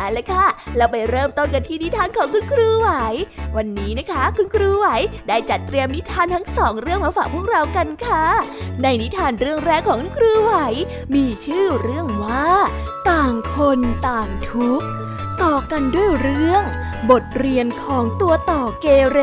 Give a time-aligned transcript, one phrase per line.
[0.00, 0.46] เอาละค่ะ
[0.76, 2.90] เราไปเริ่มต้นกันที่นิทานของคุณครูไหว
[3.56, 4.86] วันนี้นะคะ คุณครูไหว
[5.28, 8.24] ได้จัดเตรียมนิทานทั้งสองเรื่องมาฝากพวกเรากันค่ะ
[8.82, 10.54] ในนิทานเรื่องแรกของคุณครูไหว
[11.14, 12.48] มีชื่อเรื่องว่า
[13.10, 14.86] ต่างคนต่างทุกข์
[15.42, 16.62] ต่อกันด้วยเรื่อง
[17.10, 19.18] บทเรียนของตัวต่อเกเร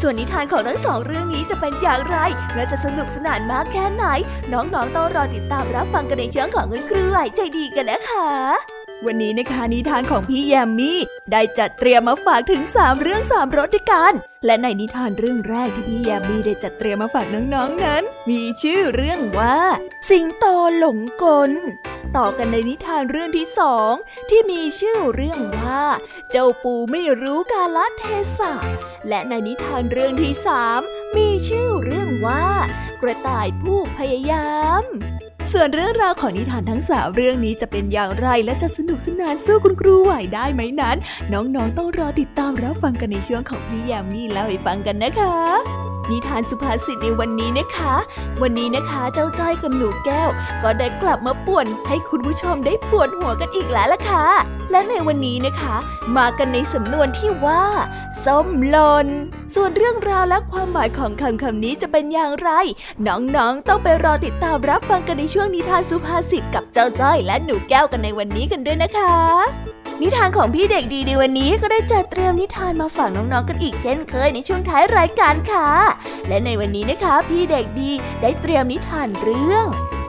[0.00, 2.16] ส่วนนิทานของทั้งสองเรื่องนี้จะเป็นอย่างไร
[2.54, 4.04] และจะสนุกสนานมากแค่ไหน
[4.52, 10.98] น้องๆต้องรอติดตามรับฟังกันในช่วงของคุณครูไหวใจดีกันนะคะ วันนี้นะคะนิทานของพี่แยมมี่
[11.32, 14.12] ได้จัดเตรียมมาฝากถึง 3 เรื่อง 3รสด้วยกัน
[14.44, 19.56] และในนิทานเรื่องแรกที่พี่แยมมี่ได้จัดเตรียมมาฝากน้องๆนนั้น มีชื่อเรื่องว่า
[20.10, 20.44] สิงโต
[20.78, 21.52] หลงกล
[22.16, 23.92] ต่อกันในนิทานเรื่องที่สอง
[24.30, 25.82] ที่มีชื่อเรื่องว่า
[26.30, 28.04] เจ้าปูไม่รู้กาลเท
[28.38, 28.54] ศะ
[29.08, 30.80] และในนิทานเรื่องที่สาม
[31.16, 32.46] มีชื่อเรื่องว่า
[33.02, 34.50] กระต่ายผู้พยายา
[34.82, 34.84] ม
[35.52, 40.96] ส่วนเรื่องราวของนิทานทั้งสามเรื่องนี้จะเป็นอย่างไรและจะสนุกสนานสู้คุณครูไหวได้ไหมนั้น
[41.32, 47.94] น้องๆต้องรอติดตามรับฟังกันในช่วงของพี่ยามีเล่าให้ฟังกันนะคะ นิทานสุภาษิตในวันนี้นะคะ
[48.42, 50.28] วันนี้นะคะเจ้าจ้อยกับหนูแก้ว
[50.62, 54.26] ก็ได้กลับมาป่วนให้คุณผู้ชมได้ปวดหัวกันอีกแล้วล่ะค่ะ
[54.70, 55.76] และในวันนี้นะคะ
[56.16, 57.64] มากันในสำนวนที่ว่า
[58.24, 59.08] ส้มหล่น
[59.54, 62.50] ส่วนเรื่องราวและความหมายของคำคำนี้จะเป็นอย่างไร
[63.06, 69.16] น้องๆ ต้องไปรอติดตามรับฟังกันในช่วงนิทานสุภาษิตกับเจ้าจ้อยและหนูแก้วกันในวันนี้กันด้วยนะคะ
[70.02, 75.70] นิทานของพี่เด็กดีในวันนี้ก็ได้จัดเตรียมนิทานมาฝากน้องๆกันอีกเช่นเคยในช่วงท้ายรายการค่ะ
[76.28, 77.90] และในวันนี้นะคะ พี่เด็กดี
[78.22, 79.66] ได้เตรียมนิทานเรื่อง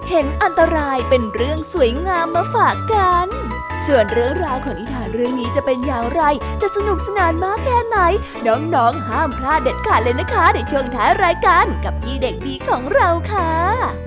[0.09, 3.27] เห็นอันตรายเป็นเรื่องสวยงามมาฝากกัน
[3.87, 6.21] ส่วนเรื่องราวของนิทานเรื่องนี้จะเป็นอย่างไร
[6.61, 7.97] จะสนุกสนานมากแค่ไหน
[8.47, 14.06] น้องๆห้ามพลาดเด็ดขาดเลยนะคะในช่วงท้ายรายการกับพี่เด็กดีของเราค่ะ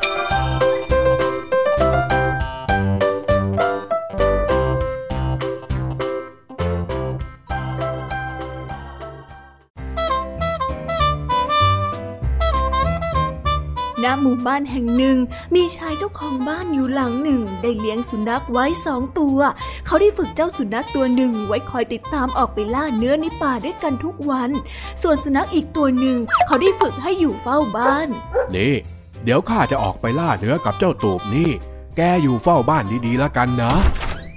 [14.03, 15.17] ณหมู่บ้านแห่งหนึ่ง
[15.55, 19.39] มีชายเจ้าของบ้านอยู่หลังหนึ่ง ได้เลี้ยงสุนัขไว้สองตัว
[19.85, 24.49] เขาได้ฝึกเจ้าสุนัขตัวหนึ่งไว้คอยติดตามออกไปล่าเนื้อในป่าด้วยกันทุกวัน
[25.01, 26.17] ส่วนสุนัขอีกตัวหนึ่ง
[26.47, 28.07] เขาได้ฝึกให้อยู่เฝ้าบ้าน
[28.55, 28.73] นี่
[29.23, 31.49] เดี๋ยวข้าจะออกไปล่าเนื้อกับเจ้าตูบนี่
[31.97, 33.73] แกอยู่เฝ้าบ้านดีๆแล้วกันนะ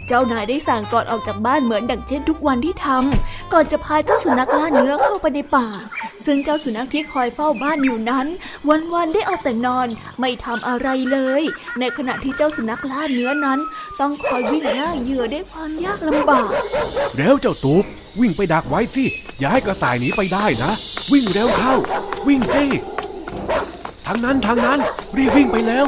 [0.08, 5.66] เจ้านายได้สั่งก่อนออกจากบ้านเหมือนดังเช่นทุกวันที่ทำก่อนจะพาเจ้าสุนัขล่าเนื้อเข้าไปในป่า
[6.26, 8.26] ซึ่งเจ้าสุนัขที่คอยเฝ้าบ้านอยู่นั้น
[8.68, 9.88] วันๆได้เอาแต่นอน
[10.20, 11.42] ไม่ทำอะไรเลย
[11.78, 13.60] ในขณะที่เจ้าสุนัขล่าเนื้อนั้น
[14.00, 16.48] ต้องคอยวิ่งล่าเหยื่อด้วยความยากลำบาก
[17.16, 17.84] แล้วเจ้าตูบ
[18.20, 19.04] วิ่งไปดักไว้สิ
[19.38, 20.72] อย่าให้กระต่ายหนีไปได้นะ
[21.12, 21.74] วิ่งเร็วเข้า
[22.28, 22.64] วิ่งสิ
[24.06, 24.78] ทางนั้นทางนั้น
[25.16, 25.86] รีบวิ่งไปแล้ว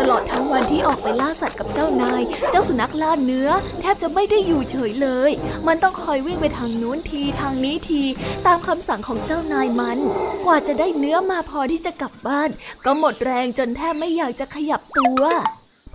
[0.00, 3.48] ตลอดทั้งวันที่ออกไปล่าสัตว์กับเจ้านาย เจ้าสุนัขล่าเนื้อ
[3.80, 5.30] แทบจะไม่ได้อยู่เฉยเลย
[5.66, 8.02] มันต้องคอยวิ่งไปทางนู้นทีทางนี้ที
[8.46, 9.98] ตามคำสั่งของเจ้านายมัน
[10.44, 12.50] กว่าจะได้เนื้อมาพอที่จะกลับบ้าน
[12.84, 15.22] ก็หมดแรงจนแทบไม่อยากจะขยับตัว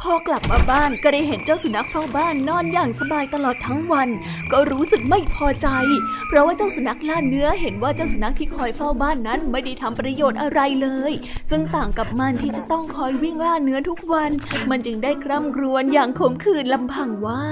[0.06, 4.10] พอกลับมาบ้านก็ได้เห็นเจ้าสุนัขเฝ้าบ้านนอนอย่างสบายตลอดทั้งวัน
[4.52, 5.68] ก็รู้สึกไม่พอใจ
[6.28, 11.14] เพราะว่าเจ้าสุนัขล่าเนื้อเห็นว่าเจ้าสุนัขที่คอยเฝ้าบ้านนั้นไม่ได้ทำประโยชน์อะไรเลย
[11.50, 14.32] ซึ่งต่างกับมันที่จะต้องคอยวิ่งล่าเนื้อทุกวัน
[14.70, 17.44] มันจึงได้กร่ำกรวญอย่างขมขื่นลำพังว่า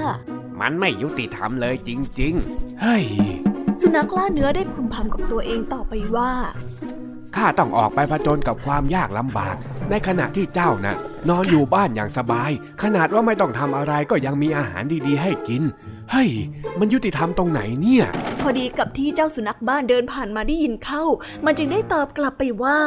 [0.60, 3.06] มันไม่ยุติธรรมเลยจริง ๆ เฮ้ย
[3.82, 6.32] สุนัขล่าเนื้อได้พึมพำกับตัวเองต่อไปว่า
[7.36, 9.56] ข้าต้องออกไปผจญกับความยากลำบาก
[9.90, 10.96] ในขณะที่เจ้านะ่ะ
[11.28, 12.50] นอนอยู่บ้านอย่างสบาย
[12.82, 15.62] ขนาดว่าไม่ต้องทำอะไรก็ยังมีอาหารดีๆ ให้กิน
[16.10, 16.30] เฮ้ย
[16.78, 18.04] มันยุติธรรมตรงไหนเนี่ย
[18.40, 21.04] พอดีกับที่เจ้าสุนัขบ้านเดินผ่านมาได้ยินเข้า
[21.44, 22.78] มันจึงได้ตอบกลับไปว่า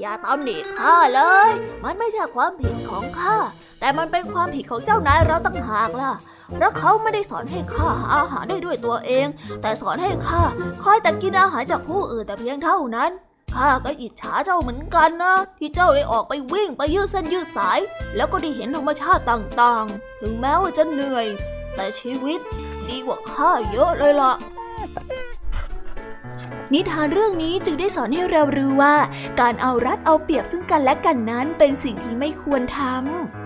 [0.00, 1.50] อย่าตำหนิข้าเลย
[1.84, 3.36] มันไม่ใช่ความผิดของข้า
[3.80, 6.12] แต่มันเป็นความผิดของเจ้านายเราต่างหากล่ะ
[6.54, 9.26] เพราะเขาไม่ได้สอนให้ข้าหาอาหารได้ด้วยตัวเอง
[9.62, 10.42] แต่สอนให้ข้า
[10.82, 13.10] คอยแต่กินอาหารจากผู้อื่นแต่เพียงเท่านั้น
[13.54, 17.78] ข้าก็อิจฉาเจ้าเหมือนกันนะ ที่เจ้าได้ออกไปวิ่งไปยืดเส้นยืดสาย
[18.16, 21.26] แล้วก็ได้เห็นธรรมชาติต่างๆ ถึงแม้ว่าจะเหนื่อย
[21.74, 22.38] แต่ชีวิต
[22.88, 24.32] ดีกว่าข้าเยอะเลยล่ะ
[26.72, 28.94] นิทานเรื่องนี้จึงได้สอนให้เรารู้ว่า
[29.40, 33.45] การเอารัดเอาเปรียบซึ่งกันและกันนั้นเป็นสิ่งที่ไม่ควรทำ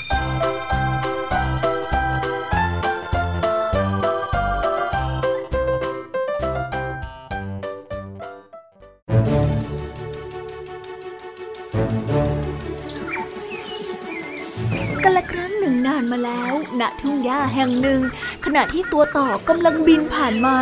[16.81, 18.01] ณทุ่งหญ้าแห่งหนึ่ง
[18.45, 20.57] ขณะที่ตัวต่อกำลังบินผ่านมา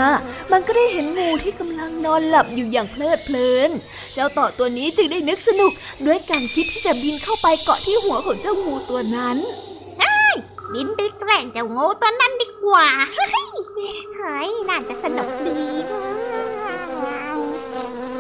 [0.52, 3.70] มันก็ได้เห็นงูที่กำลังนอนหลับอยู่อย่างเพลิดเพลิน
[4.14, 5.72] เจ้าต่อตัวนี้จึงได้นึกสนุก
[6.06, 9.38] ด้วยการคิดที่จะบินเข้าไปเกาะที่หัวของเจ้างูตัวนั้น
[10.74, 12.88] บินไปแกล้งเจ้างูตัวนั้นดีกว่า
[14.18, 15.62] เฮ้ย น่าจะสนุกดี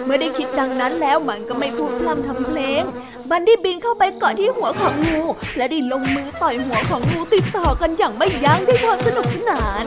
[0.04, 2.84] เมื่อได้คิดดังนั้นแล้วมันก็ไม่พูดพร่ำทำเพลง
[3.32, 5.20] มันได้บินเข้าไปเกาะที่หัวของงู
[5.58, 9.84] และได้ลงมือต่อยหัวของงูติดต่อกันอย่างไม่ยั้งด้วยความสนุกสนาน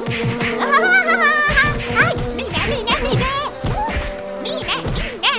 [2.39, 3.35] นี่แน่นี่แน่นี่แน่
[4.45, 5.37] นี่แน่นี่แน่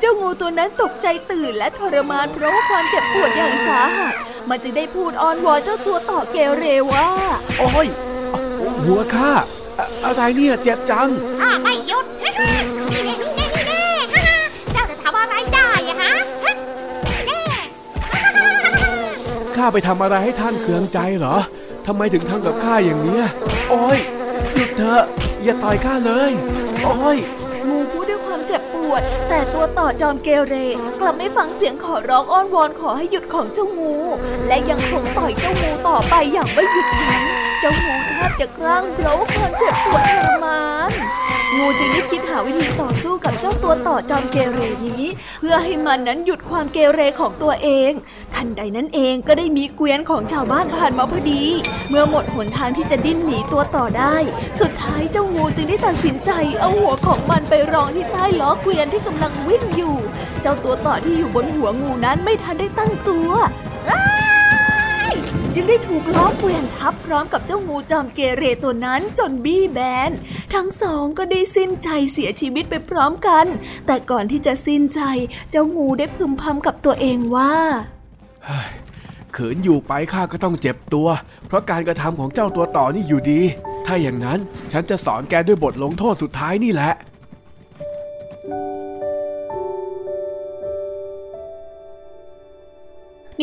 [0.00, 4.14] เจ้างูตัวนั้นตกใจตื่นและทรมานเพราะว่าความเจ็บปวดอย่างสาหัส
[4.50, 7.08] มันจึงได้พูดอ้อนวอนเจ้าตัวต่อเกเรว่า
[7.58, 7.86] โอ้ย
[8.86, 9.32] หัวข้า
[10.04, 11.08] อะไรเนี่ยเจ็บจัง
[11.62, 12.56] ไม่หยุดนี่แน่
[13.06, 14.36] นี่แน่นี่แน่
[14.72, 16.14] เจ้าจะทำอะไรได้อะฮะ
[19.56, 21.36] ข้าไปทำอะไรให้ท่านเคืองใจเหรอ
[21.86, 23.24] ทำไมถึงทำกับข้าอย่างเนี้ย
[23.70, 23.98] โอ้ย
[24.54, 25.02] หยุดเถอะ
[25.44, 26.30] อย่าต่อยข้าเลย
[26.84, 27.16] โอ้ย
[28.94, 30.54] วด แต่ตัวต่อจอมเกเร
[31.00, 33.94] กลับไม่ฟังเสียงขอร้องอ้อนวอนขอให้หยุดของเจ้างู
[34.48, 37.22] และยังคงต่อยเจ้างูต่อไปอย่างไม่หยุดยั้ง
[37.60, 40.90] เจ้างูแทบจะคลั่งเพราะความเจ็บปวดทรมาน
[41.56, 45.04] งูจึงได้คิดหาวิธีต่อสู้กับเจ้าตัวต่อจอมเกเรนี้
[45.40, 47.92] เพื่อให้มันนั้นหยุดความเกเรของตัวเอง
[48.34, 51.44] ทันใดนั้นเองก็ได้มีเกวียนของชาวบ้านผ่านมาพอดี
[51.88, 54.16] เมื่อหมดหนทางที่จะดิ้นหนีตัวต่อได้
[54.60, 59.96] สุดท้ายเจ้างูจึงได้ตัดสินใจเอาหัวของมันไปรองที่ใต้ล้อเกวียนที่กำลังวิ่งอยู่
[60.42, 63.30] เจ้าตัวต่อที่อยู่บนหัวงูนั้นไม่ทันได้ตั้งตัว
[65.54, 70.10] จึงได้ถูกล้อเกวียนทับพร้อมกับเจ้างูจอมเกเรตัวนั้นจนบี้แบน
[70.54, 73.46] ทั้งสองก็ได้สิ้นใจเสียชีวิตไปพร้อมกัน
[73.86, 75.00] แต่ก่อนที่จะสิ้นใจ
[75.50, 77.54] เจ้างูได้พึมพำกับตัวเองว่า
[79.36, 81.08] ขืนอยู่ไปข้าก็ต้องเจ็บตัว
[81.46, 83.40] เพราะการกระทำของเจ้าตัวต่อนี่อยู่ดี
[83.86, 84.38] ถ้าอย่างนั้น
[84.72, 86.92] ฉันจะสอนแกด้วยบทลงโทษสุดท้ายนี่แหละ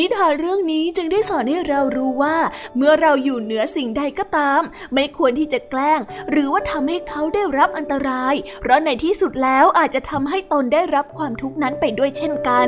[0.01, 2.37] นิทานเรื่องนี้จึงได้สอนให้เรารู้ว่า
[2.77, 4.61] เมื่อเราอยู่เหนือสิ่งใดก็ตาม
[4.93, 5.99] ไม่ควรที่จะแกล้ง
[6.31, 12.67] หรือว่าทำให้เขาได้รับอันตราย เพราะในที่สุดแล้วอาจจะทำให้ตนได้รับความทุกข์นั้นไปด้วยเช่นกัน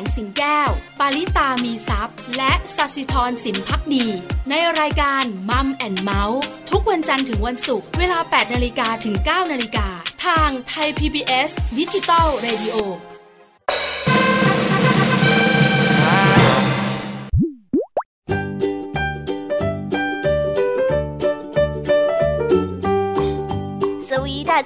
[0.00, 4.06] งสิงแก้ว ปาริตามีซัพ์และสัสิธรสินพักดี
[4.50, 9.88] ในรายการมัมแอนเมาส์ทุกวันจันทร์ถึงวันศุกร์เวลา 8นาฬิกาถึง 9นาฬิกา
[10.24, 12.76] ทางไทย PBS ดิจิตอล Radio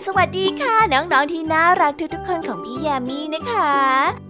[0.06, 4.29] สวัสดีค่ะ น้อง ๆ ที่น่ารักทุก ๆ คนของพี่ยามีนะคะ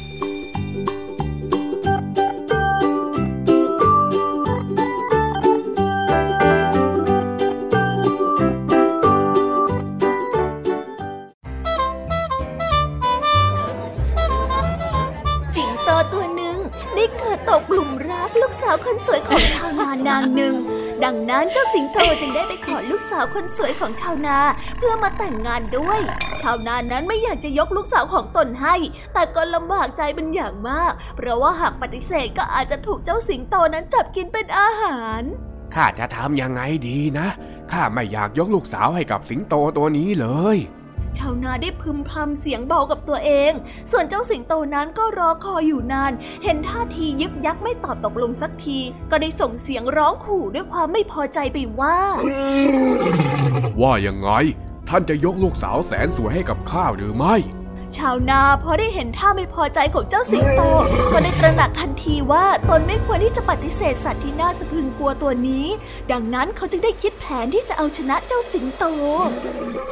[18.71, 20.55] าวคนสวยของชาวนานางหนึ่ง
[21.03, 24.37] ดังนั้นเจ้าสิงโตจึงได้ไปขอลูกสาวคนสวยของชาวนา
[24.77, 25.99] เพื่อมาแต่งงานด้วย
[26.41, 28.75] ชาวนานั้นไม่อยากจะยกลูกสาวของตนให้
[29.13, 35.21] แต่ก็ลำบากใจเป็นอย่างมาก เพราะว่าหากปฏิเสธก็อาจจะถูกเจ้าสิงโตนั้นจับกินเป็นอาหาร
[35.75, 37.27] ข้าจะทำยังไงดีนะ
[37.71, 40.57] ข้าไม่อยากยกลูกสาวให้กับสิงโตตัวนี้เลย
[41.17, 43.51] ชาวนาได้พึมพำเสียงเบากับตัวเอง
[43.91, 48.79] ส่วนเจ้าสิงโตนั้นก็รอคอยอยู่นาน เห็นท่าทียึกยักไม่ตอบตกลงสักที
[49.11, 51.99] ก็ได้ส่งเสียงร้องขู่ด้วยความไม่พอใจไปว่า
[53.81, 54.29] ว่ายังไง
[54.89, 57.35] ท่านจะยกลูกสาวแสนสวยให้กับข้าหรือไม่
[57.97, 60.61] ชาวนาพอได้เห็นท่าไม่พอใจของเจ้าสิงโต
[61.11, 65.65] ก็ได้ตระหนักทันทีว่าตนไม่ควรที่จะปฏิเสธสัตว์ที่น่าสะพรึงกลัวตัวนี้
[66.11, 68.85] ดังนั้นเขาจึงได้คิดแผนที่จะเอาชนะเจ้าสิงโต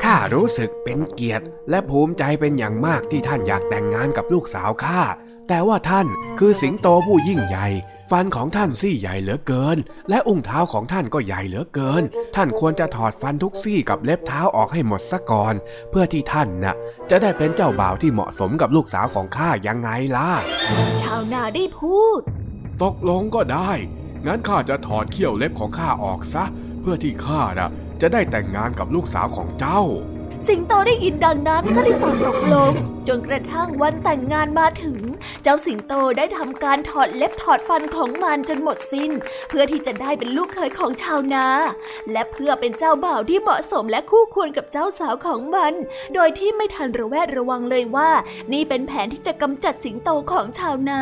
[0.03, 5.01] ข้ารู้สึกเป็นเกียรติ และภูมิใจเป็นอย่างมากที่ท่านอยากแต่งงานกับลูกสาวข้า
[5.47, 6.07] แต่ว่าท่าน
[6.39, 7.67] คือสิงโตผู้ยิ่งใหญ่
[8.10, 9.78] ฟันของท่านซี่ใหญ่เหลือเกิน
[10.10, 12.04] และอุ้งเท้าของท่านก็ใหญ่เหลือเกิน
[12.36, 15.54] ท่านควรจะถอดฟันทุกซี่กับเล็บเท้าออกให้หมดซะก่อน
[15.89, 16.76] เพื่อที่ท่านนะ่ะ
[17.10, 20.32] จะได้เป็นเจ้าบ่าวที่เหมาะสมกับลูกสาวของข้ายังไงล่ะ
[21.02, 22.22] ชาวนาได้พูด
[22.84, 23.72] ตกลงก็ได้
[24.26, 26.45] งั้นข้าจะถอดเขี้ยวเล็บของข้าออกซะ
[26.82, 27.69] เพื่อที่ข้านะ่ะ
[28.02, 29.82] จะได้แต่งงานกับลูกสาวของเจ้า
[30.47, 32.73] สิงโตได้ยินดังนั้นก็ได้ตอบตกลง
[33.08, 34.99] จนกระทั่งวันแต่งงานมาถึง
[35.43, 39.12] เจ้าสิงโตได้ทำการถอดเล็บถอดฟันของมันจนหมดสิน้น
[39.49, 41.45] เพื่อที่จะได้เป็นลูกเคยของชาวนา
[42.12, 45.73] และเพื่อเป็นเจ้าบ่าวที่เหมาะสมและคู่ควรกับเจ้าสาวของมัน
[46.13, 48.12] โดยที่ไม่ทันระแวดระวังเลยว่า
[48.54, 51.02] นี่เป็นแผนที่จะกำจัดสิงโตของชาวนา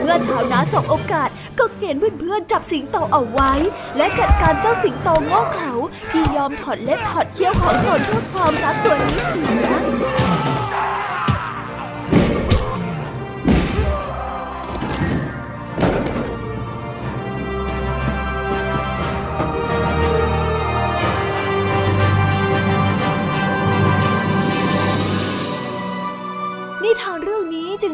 [0.00, 3.52] เมื่อชาวนาสบโอกาส ก็เกณฑ์เพื่อนๆจับสิงโตเอาไว้
[3.96, 5.72] และจัดการเจ้าสิงโตโง่เขลา
[6.10, 10.05] ที่ยอมถอดเล็บถอดเขี้ยวของตนเพื่อความรักตัวนี้เสีย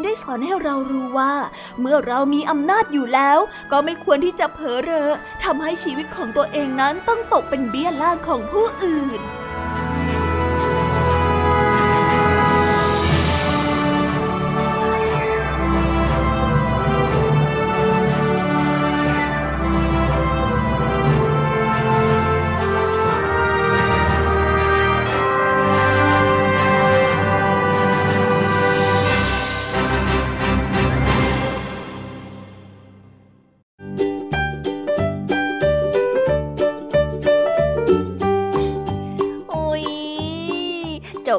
[0.05, 1.35] ได้สอนให้เรารู้ว่า
[1.81, 3.39] เมื่อเรามีอำนาจอยู่แล้ว
[3.73, 5.09] ก็ไม่ควรที่จะเผลอเรอ
[5.45, 9.21] ทำให้ชีวิตของตัวเองนั้นต้องตกเป็นเบี้ยล่างของผู้อื่น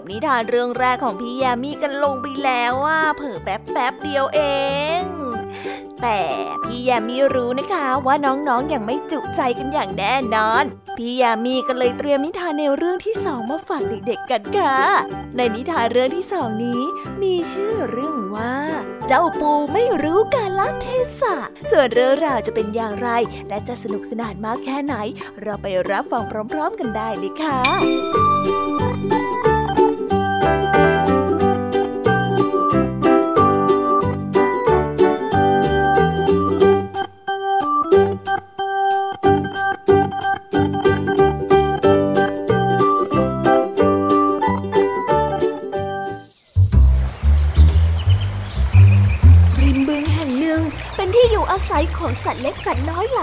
[0.03, 4.41] บนิทานเรื่องแรกของพี่ยามีกันลงไปแล้วว่าเผิ่แป๊บแป๊บเดียวเอ
[4.99, 5.01] ง
[6.01, 6.21] แต่
[6.63, 10.63] พี่ยามีรู้นะคะว่าน้องๆออย่างไม่จุใจกันอย่างแน่นอน
[10.97, 14.77] พี่ยามีก็เลยเตรียมนิทานในวเรื่องที่สองมาฝากเด็กๆกันค่ะ
[15.37, 16.81] ในนิทานเรื่องที่สองนี้
[17.21, 18.55] มีชื่อเรื่องว่า
[19.07, 20.87] เจ้าปูไม่รู้กาลเท
[21.19, 21.37] ศะ
[21.71, 23.09] ส่วนเรื่องราวจะเป็นอย่างไร
[23.49, 24.95] และจะสนุกสนานมากแค่ไหน
[25.41, 27.59] เราไปรับฟังพร้อม ๆ กันได้เลยค่ะ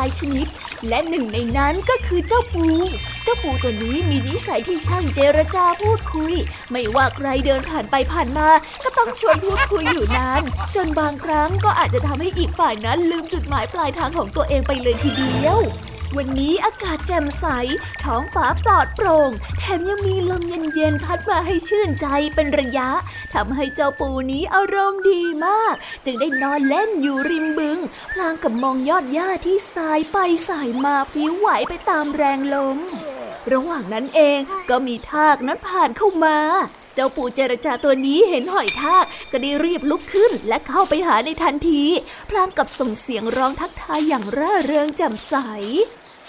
[0.02, 0.46] ายชนิด
[0.88, 2.66] และหนึ่งในนั้นก็คือเจ้าปู
[3.24, 6.32] เจ้าปูตัวนี้มีนิสัยที่ช่างเจรจาพูดคุย
[6.70, 8.48] ไม่ว่าใครเดินผ่านไปผ่านมา
[8.84, 10.42] ก็ต้องชวนพูดคุยอยู่นาน
[10.76, 15.58] จนบางครั้งก็อาจจะทำให้อีกฝ่ายนั้นลืมจุดหมายปลายทางของตัวเองไปเลยทีเดียว
[16.16, 17.46] วันนี้อากาศแจ่มใส
[18.04, 22.90] ท้องฟ้าปลอดโปร่ง แถมยังมีลมเย็นๆพัดมาให้ชื่นใจเป็นระยะ
[23.34, 27.78] ทำให้เจ้าปูนี้อารมณ์ดีมาก จึงได้นอนเล่นอยู่ริมบึง
[28.12, 30.16] พลางกับมองยอดหญ้าที่สายไป
[30.48, 32.78] สายมาผิวไหวไปตามแรงลม
[33.52, 36.38] ระหว่างนั้นเองก็มีทากนั้นผ่านเข้ามา
[36.94, 41.82] เจ้าปู่เจรจาตัวนี้เห็นหอยทากก็ได้รีบลุกขึ้นและเข้าไปหาในทันที
[42.30, 45.34] พลางกับส่งเสียงร้องทักทายอย่างร่าเริงแจ่มใส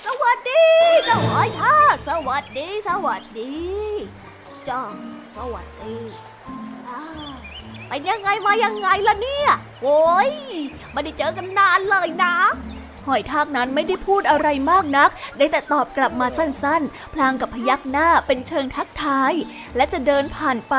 [0.05, 0.65] สวัสดี
[1.05, 3.55] เจ้าหอยทากสวัสดี สวัสดี
[4.69, 4.81] จ้า
[5.35, 5.95] สวัสดี
[7.87, 9.49] ไปยังไงมายังไงล่ะเนี่ย
[9.83, 10.29] โอ้ย
[10.91, 12.35] ไม่ได้เจอกันนานเลยนะ
[13.07, 19.33] หอยทากนั้นไม่ได้พูดอะไรมากนัก ได้แต่ตอบกลับมาสั้นๆ พลางกับพยักหน้าเป็นเชิงทักทาย
[19.75, 20.75] และจะเดินผ่านไป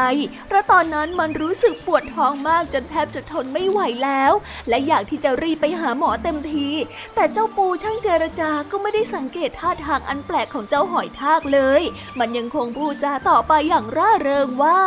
[0.46, 4.32] เพราะตอนนั้นมันรู้สึกปวดท้องมากจนแทบจะทนไม่ไหวแล้ว
[4.68, 6.68] และอยากที่จะรีบไปหาหมอเต็มที
[7.14, 11.82] แต่เจ้าปูช่างเจรจาก็ไม่ได้สังเกตท่าทางอันแปลกของเจ้าหอยทากเลย
[12.18, 14.80] มันยังคงพูดจาต่อไปอย่างร่าเริงว่า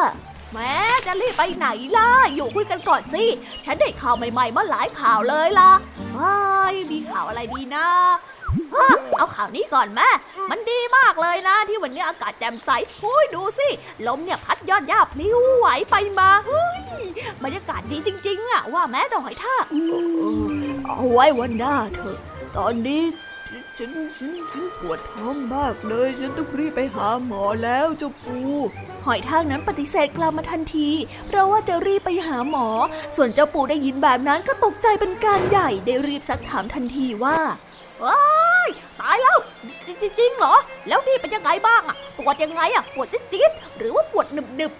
[0.56, 3.26] แม้จะรีบไปไหนล่ะ อยู่คุยกันก่อนสิ
[3.66, 5.72] ฉันได้ข่าวใหม่ๆมาหลายข่าวเลยล่ะ
[6.18, 6.40] ว้า
[6.72, 7.88] ยมีข่าวอะไรดีนะ
[9.18, 10.10] เอาข่าวนี้ก่อนแม่
[10.50, 13.70] มันดีมากเลยนะ ที่วันนี้อากาศแจ่มใสโอ้ยดูสิ
[14.08, 16.84] ลมเนี่ยพัดยอดหญ้าพลิ้วไหวไปมาเฮ้ย
[17.44, 19.66] บรรยากาศดีจริง ๆอะว่าแม่จะหอยทาก
[20.88, 22.20] เอาไว้วันหน้าเถอะ
[22.58, 23.04] ตอนนี้
[23.78, 28.40] ฉันฉันฉันปวดท้องมากเลย ฉันต้องรีบไปหาหมอแล้วเจ้าปู
[29.06, 30.90] หอยทากนั้นปฏิเสธกลับมาทันที
[31.28, 32.68] เพราะว่าจะรีบไปหาหมอ
[33.16, 37.38] ส่วนเจ้าปูได้ยินแบบนั้นก็ตกใจเป็นการใหญ่ได้รีบซักถามทันทีว่า
[38.04, 38.22] ว้า
[38.68, 39.38] ยตายแล้ว
[39.86, 40.56] จริงจริงเหรอ
[40.88, 44.72] แล้วนี่เป็นยังไงบ้างอะปวดยังไงอะปวดจี๊ดหรือว่าปวดหนึบหนึบ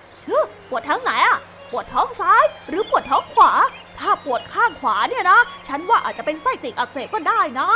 [0.70, 1.38] ปวดทั้งไหนอะ
[1.72, 3.52] ปวดท้องซ้ายหรือปวดท้องขวา
[4.00, 7.70] ถ้าปวดข้างขวาเนี่ยนะ ฉันว่าอาจจะเป็นไส้ติ่งอักเสบก็ได้นะ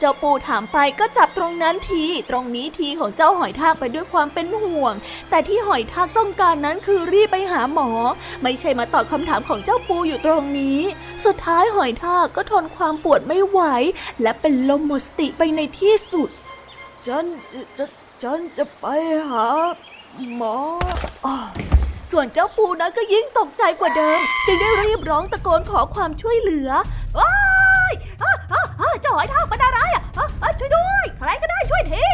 [0.00, 4.94] เจ้าปูถามไปก็จับตรงนั้นที ตรงนี้ทีของเจ้าหอยทากไปด้วยความเป็นห่วง
[5.30, 7.90] แต่ที่หอยทากต้องการนั้นคือรีบไปหาหมอ
[8.42, 10.80] ไม่ใช่มาตอบคำถามของเจ้าปูอยู่ตรงนี้
[11.24, 13.60] สุดท้ายหอยทากก็ทนความปวดไม่ไหว
[14.22, 16.28] และเป็นลมหมดสติไปในที่สุด
[17.06, 17.24] ฉัน
[17.78, 17.84] จะ
[18.22, 18.84] ฉันจะไป
[19.28, 19.48] หา
[20.36, 20.56] หมอ
[22.12, 26.70] ส่วนเจ้าปูนั้นก็ยิ่งตกใจกว่าเดิม จึงได้รีบร้องตะโกนขอความช่วยเหลือ
[27.18, 27.32] ว้า
[27.90, 27.92] ย
[29.02, 30.02] เจ้าหอยทากเป็นอะไรอะ
[30.58, 32.04] ช่วยด้วย ใครก็ได้ช่วยที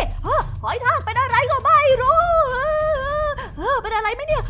[0.62, 2.20] หอยทากเป็นอะไรก็ไม่รู้
[3.82, 4.42] เป็นอะไรไหมเนี่ย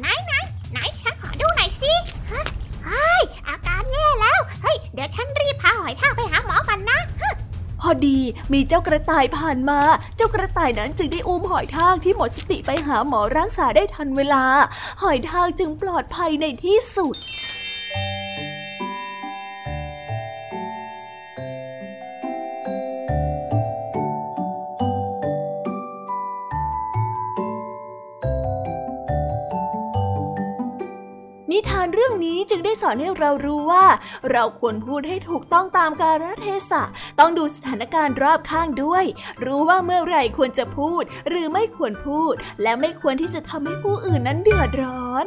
[0.00, 0.32] ไหนไหน
[0.72, 1.92] ไหนฉันขอดูหน่อยสิ
[2.86, 6.98] เฮ้ยอาการแย่แล้ว เฮ้ย เดี๋ยวฉันรีบพาหอยทากไปหาหมอกันนะ
[7.90, 8.18] อดี
[8.52, 9.80] มีเจ้ากระต่ายผ่านมา
[10.16, 14.44] เจ้ากระต่ายนั้นจึงได้อุ้มหอยทากที่หมดสติไปหาหมอรักษาได้ทันเวลา
[15.02, 33.86] หอยทากจึงปลอดภัยในที่สุดานเรื่องนี้จึงได้สอนให้เรารู้ว่า
[34.30, 36.82] เราควรพูดให้ถูกต้องตามกาลเทศะ
[37.18, 39.04] ต้องดูสถานการณ์รอบข้างด้วย
[39.44, 45.26] รู้ว่าเมื่อไหร่ควรจะพูด หรือไม่ควรพูด และไม่ควรที่จะทำให้ผู้อื่นนั้นเดือดร้อน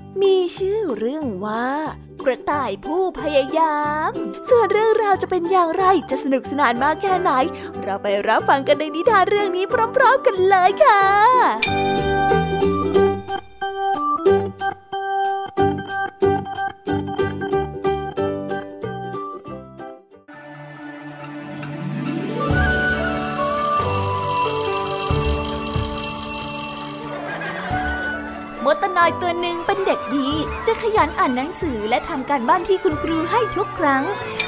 [0.21, 1.67] มีชื่อเรื่องว่า
[2.25, 4.09] กระต่ายผู้พยายาม
[4.49, 7.31] ส่วนเรื่องราวจะเป็นอย่างไรจะสนุกสนานมากแค่ไหน
[7.83, 11.90] เราไปรับฟังกันในนิทานเรื่องนี้พร้อม ๆ กันเลยค่ะ
[30.15, 30.29] ดี
[30.67, 34.03] จะขยันอ่านหนังสือและทำการบ้านที่คุณครูให้ทุกครั้ง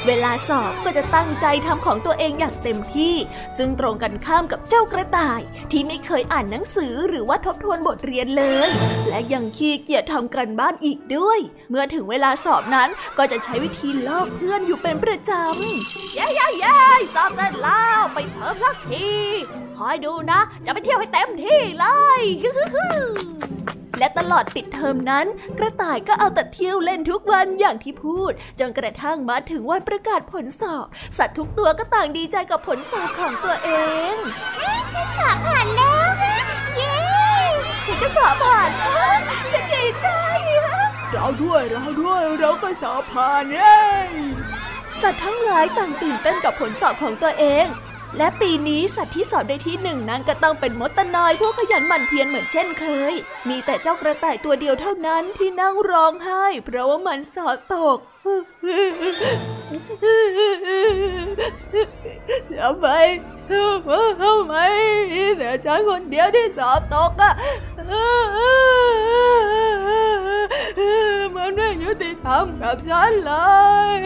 [0.06, 3.14] เวลาสอบก็จะตั้งใจทำของตัวเองอย่างเต็มที่
[3.56, 8.68] ซึ่งตรงกันข้ามกับเจ้ากระต่าย ที่ไม่เคยอ่านหนังสือหรือว่าทบทวนบทเรียนเลย
[9.08, 11.38] และยังขี้เกียจทำการบ้านอีกด้วย
[11.70, 16.78] เมื่อถึงเวลาสอบนั้นก็จะใช้วิธีลอกเพื่อนอยู่เป็นประจำเย้เย้เย้
[17.14, 19.08] สอบเสร็จแล้วไปเพิ่มสักที
[19.78, 21.86] คอยดูนะ จะไปเที่ยวให้เต็มที่เล
[22.20, 22.22] ย
[23.98, 25.26] และตลอดปิดเทอมนั้น
[25.58, 30.86] กระต่ายก็เอาแต่เที่ยวเล่นทุกวันอย่างที่พูด จนกระทั่งมาถึงวันประกาศผลสอบ
[31.18, 33.70] สัตว์ทุกตัวก็ต่างดีใจกับผลสอบของตัวเอ
[34.12, 34.14] ง
[34.92, 36.36] ฉันสอบผ่านแล้วฮะ
[36.76, 36.96] เย้
[37.86, 38.70] ฉันก็สอบผ่าน
[39.52, 40.08] ฉันดีใจ
[41.12, 43.78] เราด้วยเราด้วยเราก็สอบผ่านเย้
[45.02, 47.66] สัตว์ทั้งหลายต่างตื่นเต้นกับผลสอบของตัวเอง
[48.18, 53.14] และปีนี้สัตว์ที่สอบได้ที่หนึ่งนั้นก็ต้องเป็นมดตะนอยผู้ขยันหมั่นเพียรเหมือนเช่นเคย
[53.48, 57.98] มีแต่เจ้ากระต่ายตัวเดียวเท่านั้นที่นั่งร้องไห้ เพราะว่ามันสอบตก
[62.60, 62.86] ทำไม
[64.22, 64.54] ทำไม
[65.12, 67.32] มีแต่ฉันคนเดียวที่สอบตกอะ
[71.36, 73.32] มันไม่ยุติธรรมกับฉันเล
[73.96, 73.98] ย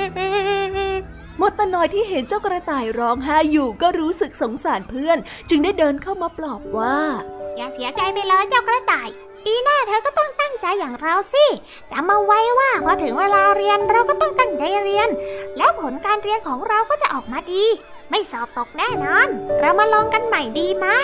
[1.40, 6.98] มดตน้อยที่เห็นเจ้ากระต่ายร้องไห้อยู่ก็รู้สึกสงสารเพื่อน จึงได้เดินเข้ามาปลอบว่า
[7.56, 9.08] อย่าเสียใจไปเลยเจ้ากระต่าย
[9.44, 11.46] ปีหน้าเธอก็ต้องตั้งใจอย่างเราสิ
[11.90, 15.08] จำมาไว้ว่าพอถึงเวลาเรียนเราก็ต้องตั้งใจเรียน
[15.56, 17.64] แล้วผลการเรียนของเราก็จะออกมาดี
[18.10, 19.28] ไม่สอบตกแน่นอน
[19.60, 20.96] เรามาลองกันใหม่ดีมา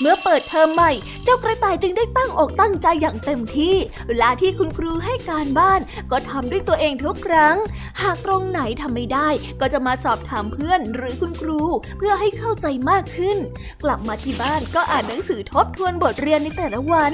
[0.00, 0.92] เมื่อเปิดเทอมใหม่
[1.24, 3.76] เจ้ากระต่ายจึงได้ตั้งอกตั้งใจอย่างเต็มที่
[4.08, 5.80] เวลาที่คุณครูให้การบ้าน
[6.10, 7.56] ก็ทำด้วยตัวเองทุกครั้ง
[8.02, 9.28] หากตรงไหนทำไม่ได้
[9.60, 11.60] ก็จะมาสอบถามเพื่อนหรือคุณครู
[11.98, 13.36] เพื่อให้เข้าใจมากขึ้น
[13.84, 17.12] กลับมาที่บ้านก็อ่านหนังสือทบทวนบทเรียนในแต่ละวัน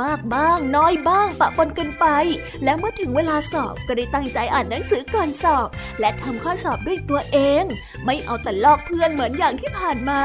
[0.00, 2.06] มากบ้างน้อยบ้างปะปนกันไป
[2.64, 5.68] และเมื่อถึงเวลาสอบก็ได้ตั้งใจอ่านหนังสือก่อนสอบ
[6.00, 7.62] และทำข้อสอบด้วยตัวเอง
[8.04, 10.22] ไม่เอาแต่ลอกเพื่อนเหมือนอย่างที่ผ่านมา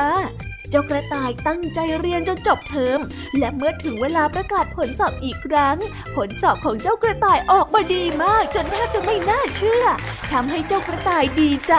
[0.74, 3.00] จ้ากระต่ายตั้งใจเรียนจนจบเทอม
[3.38, 5.78] และเมื่อถึงเวลาประกาศผลสอบอีกครั้ง
[6.16, 9.84] ผลสอบของเจ้ากระต่ายออกมาดีมาก จนแทบจะไม่น่าเชื่อ
[10.32, 11.74] ทำให้เจ้ากระต่ายดีใจ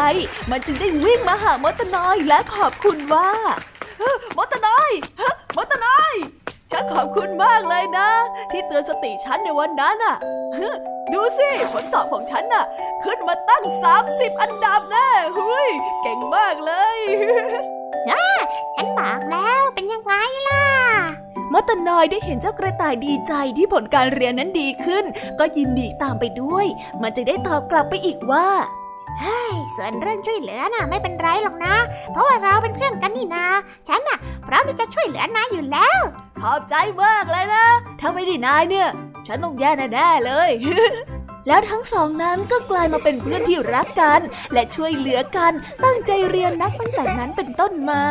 [0.51, 3.31] มันจึงได้วิ่งมาหามดตนอยและขอบคุณว่า
[4.37, 4.91] มดตนอย
[5.57, 6.15] มดตนอย
[6.71, 8.09] ฉันขอบคุณมากเลยนะ
[8.51, 10.17] ที่เตือนสติฉันในวันนั้นอะ
[11.13, 12.65] ดูสิ ผลสอบของฉันน่ะ
[13.05, 13.65] ขึ้นมาตั้ง
[14.03, 15.69] 30 อันดับแน่หุย
[16.03, 16.99] เก่งมากเลย
[18.11, 18.23] นะ
[18.75, 20.13] ฉันบอกแล้วเป็นยังไง
[20.49, 20.65] ล่ะ
[21.53, 25.05] มดตนอยได้เห็นเจ้ากระต่ายดีใจที่ผลการเรียนนั้นดีขึ้น
[25.39, 26.67] ก็ยินดีตามไปด้วย
[27.03, 28.49] มันจะได้ตอบกลับไปอีกว่า
[29.21, 31.75] เฮ้ยส่วนเรื่องช่วยเหลือน่ะไม่เป็นไรหรอกนะ
[32.13, 33.47] เพราะว่าเราเป็นเพื่อนกันนี่นา
[33.89, 35.99] ฉันน่ะพร้อมที่จะช่วยเหลือนายอยู่แล้ว
[36.41, 37.67] ขอบใจมากเลยนะ
[38.01, 38.89] ถ้าไม่ได้นายเนี่ย
[39.27, 40.51] ฉันต้องแย่แน่ๆเลย
[41.49, 44.21] แล้วทั้งสองนั้นก็กลายมาเป็นเพื่อนที่รักกัน
[44.53, 45.53] และช่วยเหลือกัน
[45.85, 48.05] ตั้งใจเรียนนักตั้งแต่นั้นเป็นต้นมา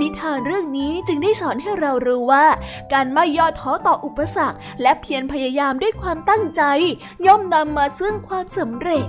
[0.00, 2.46] นิทานเรื่องนี้จึงได้สอนให้เรารู้ว่า
[2.92, 6.62] การไม่ย่อท้อต่ออุปสรรค และเพียรพยายามด้วยความตั้งใจ
[7.26, 9.08] ย่อมนำมาซึ่งความสำเร็จ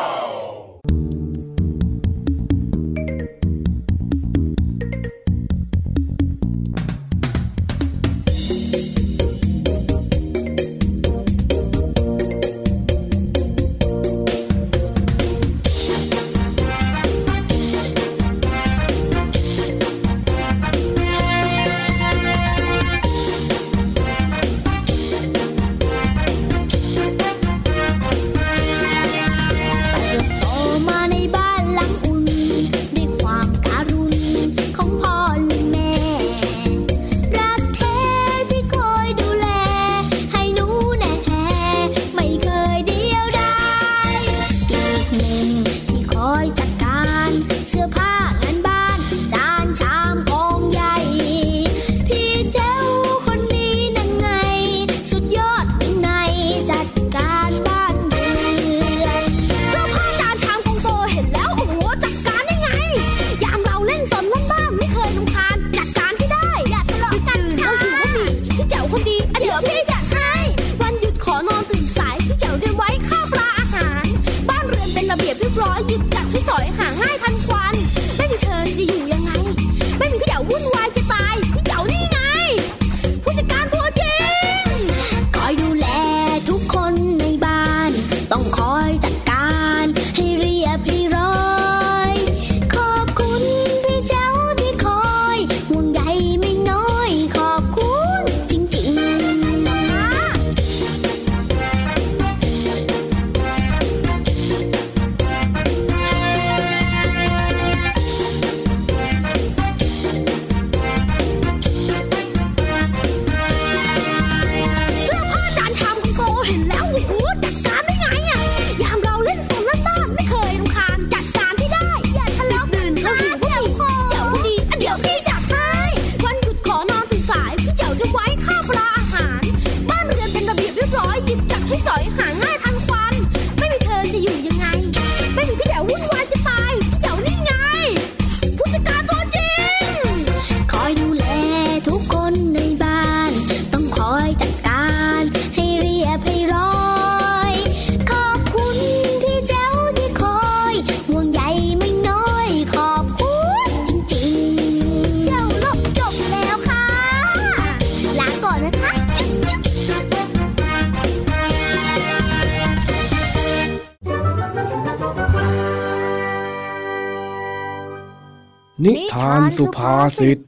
[169.29, 170.39] านสุภาษิต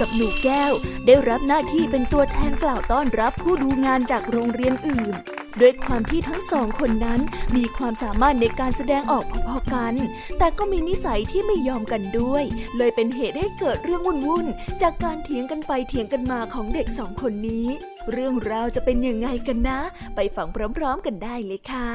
[0.00, 0.72] กับหนูแก้ว
[1.06, 5.14] ได้รับหน้าที่เป็นตัวแทนกล่าวต้อนรับผู้ดูงานจากโรงเรียนอื่น
[5.60, 7.20] ด้วยความที่ทั้งสองคนนั้น
[7.56, 9.94] มีความสามารถในการแสดงออกพอๆกัน
[10.38, 12.44] แต่ก็มีนิสัยที่ไม่ยอมกันด้วย
[12.76, 17.66] เลยเป็นเหตุให้เกิดเรื่องวุ่นๆ จากการเถียงกันไปเถียงกันมาของเด็กสองคนนี้
[18.12, 19.80] เรื่องราวจะเป็นยังไงกันนะ
[20.16, 21.88] ไปฟังพร้อมๆกันได้เลยค่ะ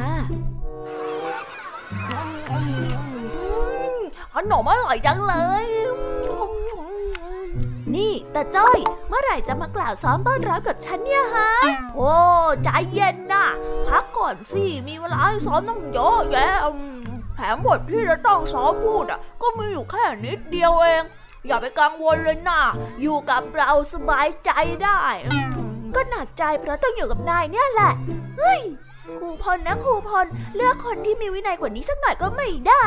[4.33, 5.35] ขนมอร่อยจังเล
[5.65, 5.67] ย
[7.95, 8.77] นี่แต่จ้อย
[9.09, 11.51] เมื่อไหร่จะมากล่าวซ้อมต้อนรับกับฉันเนี่ยฮะ
[11.95, 12.11] โอ้
[12.63, 13.45] ใจเย็นนะ
[13.87, 16.49] พักก่อนสิ มีเวลาซ้อมต้องเยอะแยะ
[17.35, 21.03] แถมบทที่จะต้องซ้อมพูดอะ ก็มีอยู่แค่นิดเดียวเอง
[21.47, 22.61] อย่าไปกังวลเลยนะ
[23.01, 24.51] อยู่กับเราสบายใจ
[24.83, 24.99] ได้
[25.95, 27.91] ก็หนักใจเพราะต้องอยู่กับนายเนี่ยแหละ
[28.37, 28.61] เฮ้ย
[29.19, 30.25] ครูพลนะครูพล
[30.55, 32.85] เลือกคนที่มีวินัยกว่านี้สักหน่อยก็ไม่ได้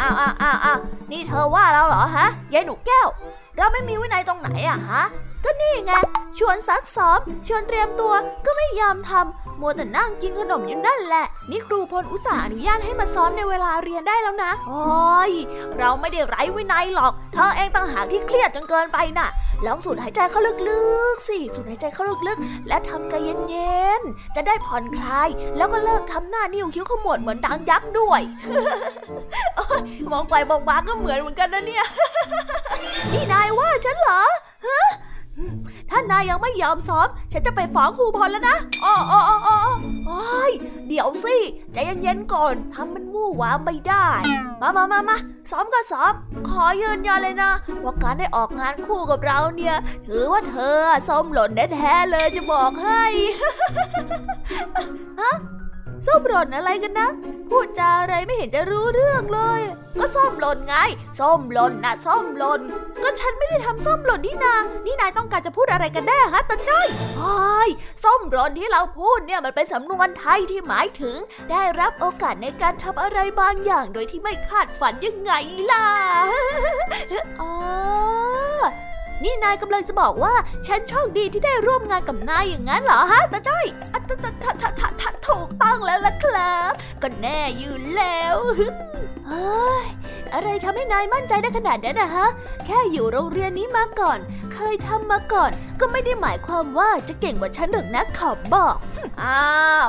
[0.00, 0.78] อ้าอ้าวอ้าวอ้าว
[1.12, 3.08] นี่เธอว่าเราเหรอฮะยายหนูแก้ว
[3.56, 5.04] เราไม่มีวินัยตรงไหนอะฮะ
[5.44, 5.92] ก็นี่ไง
[6.38, 8.12] ชวนซักซ้อม ชวนเตรียมตัว
[8.46, 15.32] ก็ไม่ยอมทำ มัวแต่นั่งกินขนมอยู่นั่นแหละ นี่ครูพลอุตส่าห์อนุญาตให้มาซ้อมในเวลาเรียนได้แล้วนะโอ้ย
[15.78, 19.28] เราไม่ได้ไร้วินัยหรอก เธอเองต่างหากที่เครียดจนเกินไปน่ะ
[19.66, 20.84] ลองสูดหายใจเข้าลึ
[21.14, 23.14] กๆสิสูดหายใจเข้าลึกๆ และทำใจ
[23.48, 28.22] เย็นๆ จะได้ผ่อนคลาย แล้วก็เลิกทำหน้านิ้วคิ้วขมวดเหมือนดังยักษ์ด้วย
[30.12, 31.86] มองไปมองมาก็เหมือนเหมือนกันนะเนี่ย
[33.12, 34.20] นี่นายว่าฉันเหรอ
[34.66, 34.80] ฮะ
[35.90, 39.58] ถ้านายยังไม่ยอมซ้อม ฉันจะไปฟ้องครูพลแล้วนะอ๋ออ๋ออ๋ออ๋อ
[40.06, 40.52] โอ้ย
[40.88, 41.36] เดี๋ยวสิ
[41.72, 44.06] ใจเย็นๆก่อนทำมันมู่วามไม่ได้
[44.60, 45.16] มามามามา
[45.50, 46.12] ซ้อมก็ซ้อม
[46.48, 47.52] ขอยืนยันเลยนะ
[47.84, 49.76] ว่าการได้ออกงานคู่กับเราเนี่ย
[50.06, 50.78] ถือว่าเธอ
[51.08, 53.04] ส้มหล่นแท้ๆเลยจะบอกให้
[55.20, 55.32] ฮะ
[56.06, 57.08] ส้มหล่นอะไรกันนะ
[57.50, 59.62] พูดจาอะไรไม่เห็นจะรู้เรื่องเลย
[59.98, 60.74] ก็ส้มหล่นไง
[61.18, 62.60] ส้มหล่นนะส้มหล่น
[63.02, 64.54] ก็ฉันไม่ได้ทำส้มหล่นนี่นา
[64.86, 66.86] นี่นายต้องการจะพูดอะไรกันแน่ฮะตาจ้อย
[67.18, 67.70] โอ้ย
[68.04, 71.16] ส้มหล่นที่เราพูดเนี่ยมันเป็นสำนวนไทยที่หมายถึง
[71.50, 75.32] ได้รับโอกาสในการทำอะไรบางอย่างโดยที่ไม่คาดฝันยังไง
[75.70, 75.88] ล่ะ
[77.40, 77.52] อ๋อ
[79.22, 80.34] นี่นายกำลังจะบอกว่า
[80.66, 88.36] ฉันโชคดีที่ได้ร่วมงานกับนายอย่างนั้นเหรอฮะตาจ้อยอะตะตะตะตะตะตะถูกต้องแล้วล่ะครับ ก็แน่อยู่แล้ว
[89.26, 89.84] เฮ้ย
[90.34, 92.26] อะไรทำให้นายมั่นใจได้ขนาดนั้นนะฮะ
[92.66, 94.18] แค่อยู่โรงเรียนนี้มาก่อน
[94.54, 95.50] เคยทำมาก่อน
[95.80, 98.76] ก็ไม่ได้หมายความว่าจะเก่งกว่าฉันหรอกนะขอบบอก
[99.22, 99.44] อ้า
[99.84, 99.86] ว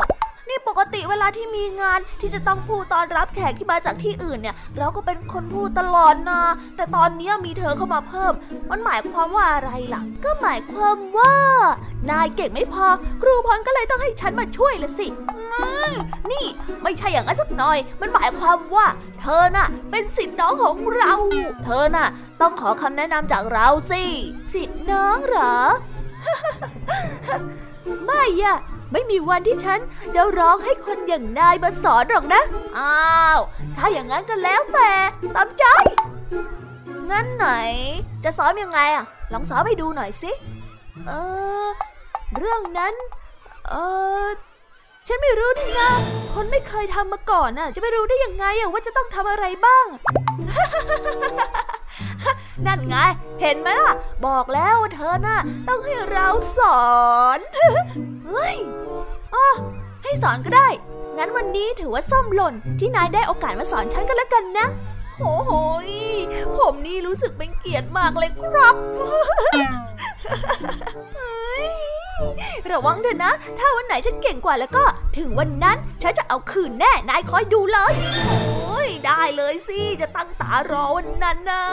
[0.49, 6.43] นี่ปกติเวลาที่มีงานที่จะต้องพูดตอนรับแขกที่มาจากที่อื่นเนี่ย เราก็เป็นคนพูดตลอดนะ
[6.75, 8.33] แต่ตอนเนี้มีเธอเข้ามาเพิ่ม
[8.69, 11.33] มันหมายความว่าอะไรล่ะ ก็หมายความว่า
[12.11, 12.87] นายเก่งไม่พอ
[13.21, 15.07] ครูพรก็เลยต้องให้ฉันมาช่วยละสิ
[16.31, 16.45] นี่
[16.83, 18.85] ไม่ใช่อย่างนั้นสักหน่อย มันหมายความว่า
[19.21, 21.13] เธอน่ะ เป็นสิทธิ์น้องของเรา
[21.63, 22.07] เธอน่ะ
[22.41, 24.03] ต้องขอคำแนะนำจากเราสิ
[24.53, 25.55] สิทธิ์น้องเหรอ
[28.05, 28.57] ไม่อะ
[28.95, 29.79] ไม่มีวันที่ฉัน
[30.15, 32.41] จะร้องให้คนอย่างนายมาสอนหรอกนะ
[32.77, 33.39] อ้าว
[33.77, 34.91] ถ้าอย่างนั้นก็แล้วแต่
[35.35, 35.65] ตามใจ
[37.11, 37.47] งั้นไหน
[38.23, 40.31] จะซ้อมยังไงอะลองซ้อมให้ดูหน่อยสิ
[41.07, 41.11] เอ
[41.65, 41.67] อ
[42.37, 42.93] เรื่องนั้น
[43.69, 43.73] เอ
[44.23, 44.27] อ
[45.07, 45.91] ฉันไม่รู้นี่นะ
[46.33, 49.85] คนไม่เคยทำมาก่อนน่ะ จะไปรู้ได้ยังไงอะว่าจะต้องทำอะไรบ้าง
[52.65, 52.95] นั่นไง
[53.41, 53.91] เห็นไหมล่ะ
[54.25, 56.27] บอกแล้วว่าเธอน่ะ ต้องให้เรา
[56.57, 56.85] สอ
[57.37, 57.39] น
[58.25, 58.55] เฮ้ย
[59.33, 59.47] อ๋อ
[60.03, 60.67] ให้สอนก็ได้
[61.17, 64.67] งั้นวันนี้ถือว่าส้มหล่น ที่นายได้โอกาสมาสอนฉันก็แล้วกันนะ
[65.19, 65.51] โอ้โห
[65.87, 65.91] ย
[66.57, 68.75] ผมนี่รู้สึกเป็นเกียรติมากเลยครับ
[72.71, 74.83] ระวังเถอะนะ ถ้าวันไหนฉันเก่งกว่าแล้วก็
[75.17, 77.93] ถึงวันนั้นฉันจะเอาคืนแน่ นายคอยดูเลย
[78.63, 81.65] โอ้ยได้เลยสิ จะตั้งตารอวันนั้นนะ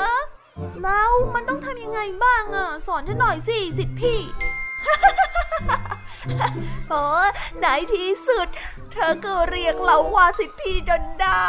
[0.83, 4.21] แล้วมันต้องทำยังไงบ้างอะ สอนฉันหน่อยสิสิทธิพี่
[6.91, 7.03] โอ้
[7.59, 8.49] ไหนที่สุด
[8.93, 11.49] เธอก็เรียกเราว่าสิทธิพี่จนได้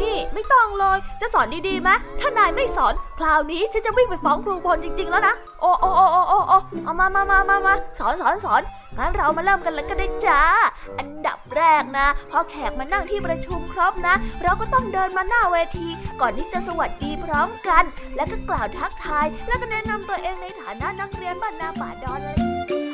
[0.00, 1.90] นี่ไม่ต้องเลย จะสอนดีๆไหม
[2.20, 8.62] ถ้านายไม่สอน คราวนี้ฉันจะวิ่งไปฟ้องครูพลจริง ๆ แล้วนะ โอ้โอ้โอ้โอ้โอ้โอ้เอามามามามามาสอนสอนสอน
[8.96, 10.40] งั้นเรามาเริ่มกันเลยก็ได้จ้า
[10.98, 15.88] อันดับแรกนะ พอแขกมานั่งที่ประชุมครบนะ เราก็ต้องเดินมาหน้าเวที
[16.20, 17.84] ก่อนที่จะสวัสดีพร้อมกัน
[18.16, 22.89] แล้วก็กล่าวทักทาย แล้วก็แนะนำตัวเองในฐานะนักเรียนบ้านนาป่าดอนเลย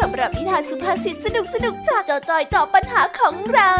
[0.00, 3.74] สำหรับนิทานสุภาษิตสนุกสนุกจากจอจอยจอปัญหาของเรา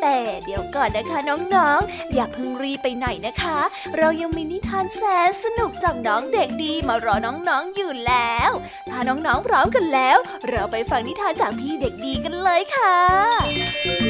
[0.00, 1.18] แต่เดี๋ยวก่อนนะคะ
[1.54, 3.58] น้องๆ อย่าเพิ่งรีไปไหนนะคะ
[3.96, 8.50] เรายังมีนิทานแสนสนุกจากน้องเด็กดีมารอน้องๆอยู่แล้ว
[8.90, 10.16] ถ้าน้องๆพร้อมกันแล้ว
[10.48, 14.09] เราไปฟังนิทานจากพี่เด็กดีกันเลยค่ะ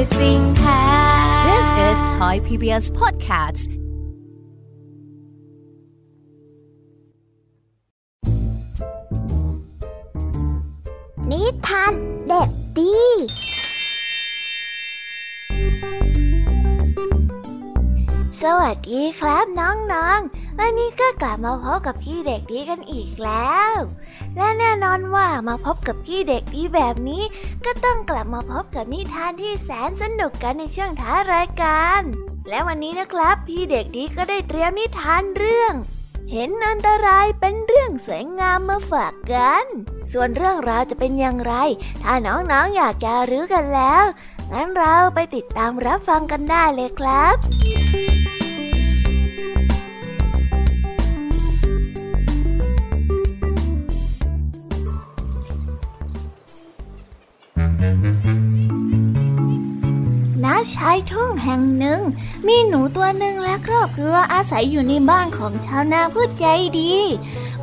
[0.00, 0.82] ยจริงแท้
[1.48, 3.62] This is Thai PBS Podcast
[11.30, 11.92] นิทาน
[12.28, 12.98] เด็กดี
[18.42, 23.74] สวัสดีครับน้องๆ วันนี้ก็กลับมาพบกับพี่เด็กดีกันอีกแล้ว
[24.36, 27.22] และแน่นอนว่ามาพบกับพี่เด็กดีแบบนี้
[27.64, 32.02] ก็ต้องกลับมาพบกับนิทานที่แสนสนุกกันในช่วงท้ายรายการ
[32.48, 35.74] และวันนี้นะครับ พี่เด็กดีก็ได้เตรียมนิทานเรื่อง
[36.30, 39.64] เห็นอันตรายเป็นเรื่องสวยงามมาฝากกัน
[40.12, 41.54] ส่วนเรื่องราวจะเป็นอย่างไร
[42.02, 44.04] ถ้าน้องๆออยากจะรู้กันแล้ว
[44.52, 62.00] งั้นเราไปติดตามรับฟังกันได้เลยครับายทุ่งแห่งหนึ่ง
[62.46, 66.46] มีหนูตัวหนึ่งและครอบครัวอาศัยอยู่ในบ้านของชาวนาผู้ใจ
[66.80, 66.94] ดี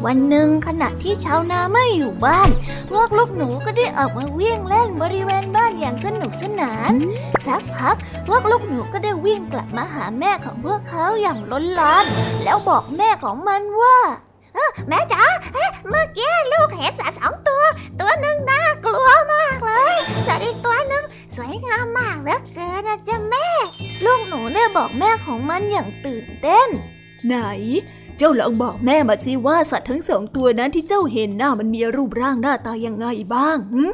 [0.05, 2.49] วันหนึ่งขณะที่ชาวนาไม่อยู่บ้าน
[2.89, 6.91] พวกลูกหนูก็ได้ออกมาวิ่งเล่นบริเวณบ้านอย่างสนุกสนาน
[7.47, 7.95] สักพัก
[8.27, 12.05] พวกลูกหนูก็ได้วิ่งกลับมาหาแม่ของพวกเขาอย่างล้นลาน
[12.43, 13.97] แล้วบอกแม่ของมันว่า
[14.87, 17.63] แม่จ๋าเอ๊ะเมื่อกี้ลูกเห็นสัตว์สองตัว
[17.99, 19.95] ตัวหนึ่งน่ากลัวมากเลย
[20.25, 21.03] ส่วนอีกตัวหนึ่ง
[21.35, 23.47] สวยงามมากเหลือเกินนะจ๊ะแม่
[24.05, 26.69] ลูกหนูเนี่ยบอกแม่ของมันอย่างตื่นเต้น
[27.25, 27.37] ไหน
[28.17, 33.85] เจ้าลองบอกแม่มาสิว่าสัตว์ทั้งสองตัวนั้นที่เจ้าเห็นหน้ามันมีรูปร่างหน้าตายังไงบ้างหึ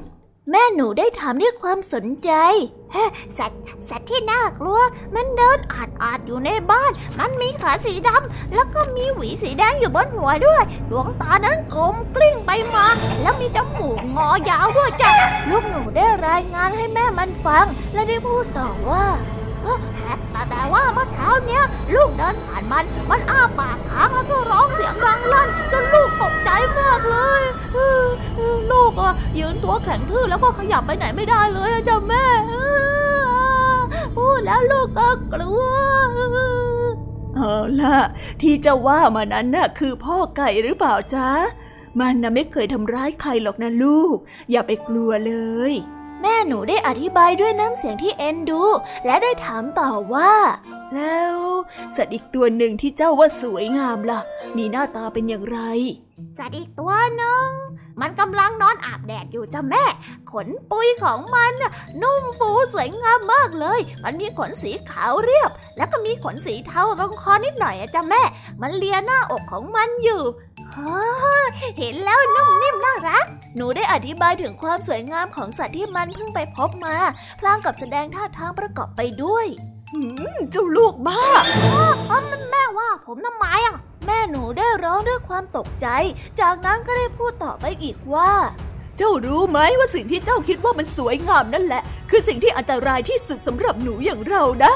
[0.52, 2.32] แม่หนูได้ถามด้วยความสนใจ
[3.38, 4.80] สัตว์สัตว์ที่น่ากลัว
[5.16, 12.86] มันเดินอาดอาดอยู่ในบ้าน มันมีขาสีดำแล้วก็มีหวีสีแดงอยู่บนหัวด้วย ดวงตานั้นกลมกลิ้งไปมา
[13.22, 15.12] แล้วมีจมูกงอยาวด้วยจ้ะ
[15.50, 19.06] ลูกหนูได้รายงานให้แม่มันฟัง และได้พูดต่อว่า
[20.32, 21.63] แต่แต่ว่าเมื่อเช้าเนี้ย
[21.95, 26.49] ลูกเดินผ่านมัน มันอ้าปากค้างแล้วก็ร้องเสียงดังลั่น จนลูกตกใจ
[26.80, 27.41] มากเลย
[28.72, 32.26] ลูกอะยืนตัวแข็งทื่อแล้วก็ขยับไปไหนไม่ได้เลยอะจ้ะแม่
[34.15, 35.61] พูดแล้วลูกก็กลัว
[37.36, 37.99] เอาล่ะ
[38.41, 41.30] ที่จ้าว่ามานั้นน่ะคือพ่อไก่หรือเปล่าจ๊ะ
[41.99, 44.17] มันน่ะไม่เคยทำร้ายใครหรอกนะลูก
[44.51, 45.34] อย่าไปกลัวเล
[45.72, 45.74] ย
[46.22, 48.63] แม่หนูได้อธิบายด้วยน้ำเสียงที่เอ็นดู
[49.05, 50.34] และได้ถามต่อว่า
[50.95, 51.36] แล้ว
[51.95, 54.22] สัตว์อีกตัวหนึ่งที่เจ้าว่าสวยงามล่ะ
[54.57, 55.59] มีหน้าตาเป็นอย่างไร
[56.38, 57.47] สัตว์อีกตัวหนึ่ง
[58.01, 59.86] มันกำลังนอนอาบแดดอยู่จ้ะแม่
[60.32, 61.53] ขนปุยของมัน
[62.01, 68.24] นุ่มฟูสวยงามมากเลย มันมีขนสีขาวเรียบ แล้วก็มีขนสีเทาตรงคอนิดหน่อยอะจ้ะแม่
[68.61, 70.22] มันเลียหน้าอกของมันอยู่
[71.78, 76.95] เห็นแล้วนุ่มนิ่มน่ารัก หนูได้อธิบายถึงความสวยงามของสัตว์ที่มันเพิ่งไปพบมา
[77.39, 79.45] พลางกับแสดงท่าทางประกอบไปด้วย
[79.93, 80.01] หื
[80.36, 81.22] มเจ้าลูกบ้า
[82.51, 85.88] แม่ว่าผมทำไมอะแม่หนูได้ร้องด้วยความตกใจ
[86.39, 88.32] จากนั้นก็ได้พูดต่อไปอีกว่า
[88.97, 94.74] เจ้ารู้ไหมว่าสิ่งที่เจ้าคิดว่ามันสวยงามนั่นแหละ คือสิ่งที่อันตรายที่สุดสำหรับหนูอย่างเรานะ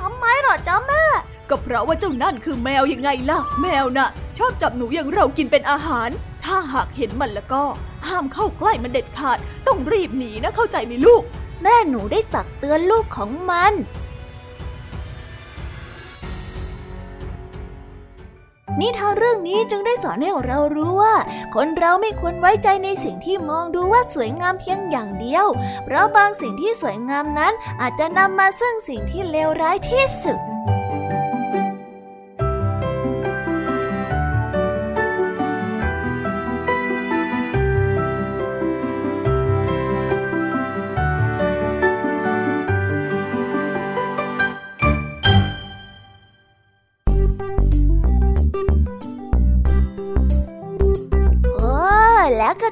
[0.00, 1.04] ทำไมเหรอจ๊ะแม่
[1.50, 6.08] ก็เพราะว่าเจ้านั่นคือแมวยังไงล่ะ แมวน่ะ ชอบจับหนูอย่างเรากินเป็นอาหาร
[6.44, 7.64] ถ้าหากเห็นมันแล้วก็
[8.06, 11.22] ห้ามเข้าใกล้มันเด็ดขาด ต้องรีบหนีนะเข้าใจไหมลูก
[11.62, 13.74] แม่หนูได้ตักเตือนลูกของมัน
[18.80, 21.14] นิทานเรื่องนี้จึงได้สอนให้เรารู้ว่า
[21.54, 25.46] คนเราไม่ควรไว้ใจในสิ่งที่มองดูว่าสวยงามเพียงอย่างเดียว
[25.84, 30.40] เพราะบางสิ่งที่สวยงามนั้นอาจจะนำมาซึ่งสิ่งที่เลวร้ายที่สุด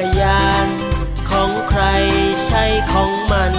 [0.00, 0.68] กรยาน
[1.30, 1.82] ของใคร
[2.46, 3.52] ใช่ของมัน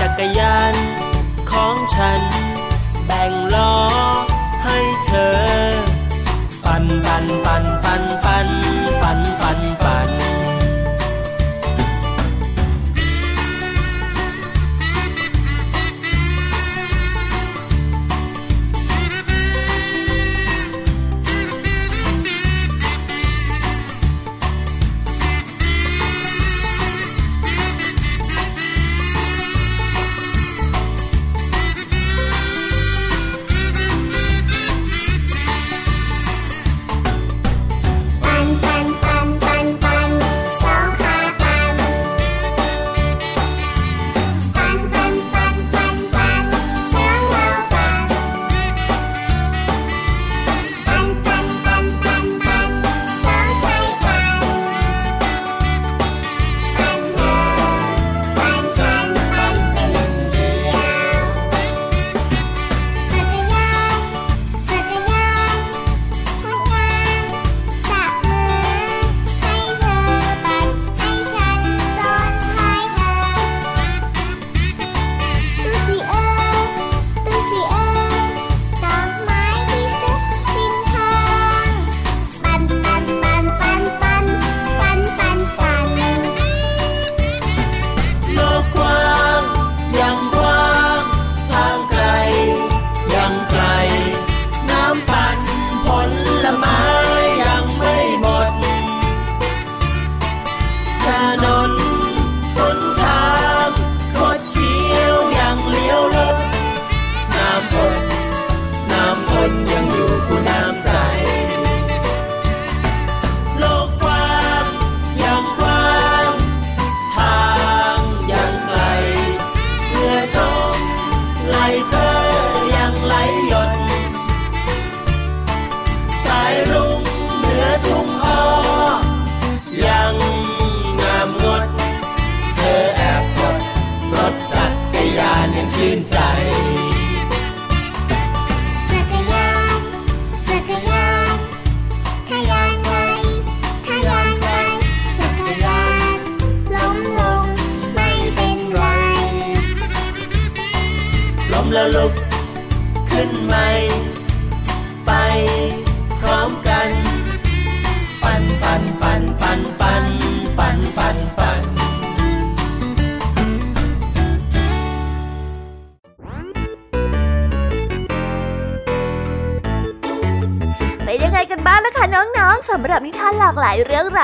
[0.00, 0.74] จักรยาน
[1.52, 2.20] ของฉัน
[3.06, 3.76] แบ่งล้อ
[4.64, 5.38] ให้เธอ
[6.64, 8.48] ปันปันปันปันปัน
[9.02, 10.39] ปันปันปัน